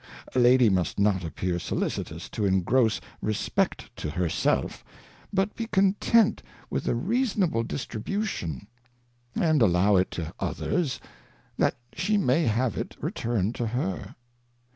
A 0.33 0.39
Lady 0.39 0.67
must 0.67 0.97
not 0.99 1.23
appear 1.23 1.57
soUicitous 1.59 2.27
to 2.31 2.41
ingross 2.41 2.99
Respect 3.21 3.95
to 3.97 4.09
her 4.09 4.25
selfj 4.25 4.81
but 5.31 5.55
be 5.55 5.67
content 5.67 6.41
with 6.71 6.87
a 6.87 6.95
reasonable 6.95 7.61
Distribution, 7.61 8.65
PRIDE. 9.35 9.59
43 9.59 9.59
Distribution, 9.59 9.61
and 9.61 9.61
allow 9.61 9.95
it 9.97 10.09
to 10.09 10.33
others, 10.39 10.99
that 11.57 11.75
she 11.93 12.17
may 12.17 12.45
have 12.47 12.75
it 12.77 12.97
returned 12.99 13.53
to 13.53 13.67
her. 13.67 14.15